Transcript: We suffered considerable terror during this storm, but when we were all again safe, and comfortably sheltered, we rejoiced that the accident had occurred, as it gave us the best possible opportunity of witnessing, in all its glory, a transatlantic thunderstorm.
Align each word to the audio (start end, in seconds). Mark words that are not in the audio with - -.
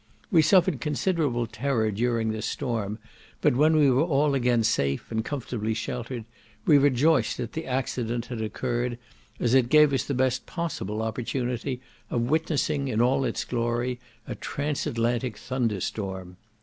We 0.31 0.41
suffered 0.41 0.81
considerable 0.81 1.45
terror 1.45 1.91
during 1.91 2.31
this 2.31 2.47
storm, 2.47 2.97
but 3.39 3.55
when 3.55 3.75
we 3.75 3.87
were 3.91 4.01
all 4.01 4.33
again 4.33 4.63
safe, 4.63 5.11
and 5.11 5.23
comfortably 5.23 5.75
sheltered, 5.75 6.25
we 6.65 6.79
rejoiced 6.79 7.37
that 7.37 7.53
the 7.53 7.67
accident 7.67 8.25
had 8.25 8.41
occurred, 8.41 8.97
as 9.39 9.53
it 9.53 9.69
gave 9.69 9.93
us 9.93 10.03
the 10.05 10.15
best 10.15 10.47
possible 10.47 11.03
opportunity 11.03 11.81
of 12.09 12.31
witnessing, 12.31 12.87
in 12.87 12.99
all 12.99 13.23
its 13.25 13.45
glory, 13.45 13.99
a 14.27 14.33
transatlantic 14.33 15.37
thunderstorm. 15.37 16.37